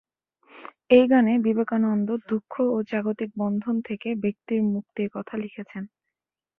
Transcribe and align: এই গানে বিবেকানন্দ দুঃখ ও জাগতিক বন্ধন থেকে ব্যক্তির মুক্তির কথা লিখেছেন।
এই 0.89 1.05
গানে 1.07 1.33
বিবেকানন্দ 1.45 2.07
দুঃখ 2.29 2.53
ও 2.67 2.77
জাগতিক 2.91 3.29
বন্ধন 3.37 3.75
থেকে 3.87 4.09
ব্যক্তির 4.23 4.61
মুক্তির 4.73 5.07
কথা 5.15 5.35
লিখেছেন। 5.37 5.83